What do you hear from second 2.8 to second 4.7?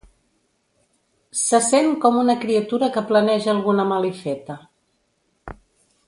que planeja alguna malifeta.